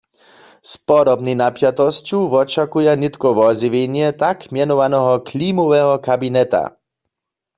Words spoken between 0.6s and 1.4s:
Z podobnej